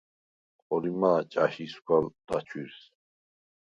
ხორიმა̄ 0.61 1.19
ჭა̈შ 1.31 1.55
ისგვა 1.65 1.97
დაჩვირს? 2.27 2.79